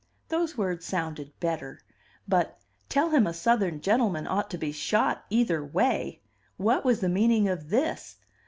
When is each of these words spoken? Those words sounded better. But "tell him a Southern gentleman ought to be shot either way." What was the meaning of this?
Those 0.29 0.57
words 0.57 0.83
sounded 0.83 1.31
better. 1.39 1.79
But 2.27 2.59
"tell 2.89 3.11
him 3.11 3.27
a 3.27 3.35
Southern 3.35 3.81
gentleman 3.81 4.25
ought 4.25 4.49
to 4.49 4.57
be 4.57 4.71
shot 4.71 5.25
either 5.29 5.63
way." 5.63 6.23
What 6.57 6.83
was 6.83 7.01
the 7.01 7.07
meaning 7.09 7.47
of 7.47 7.69
this? 7.69 8.15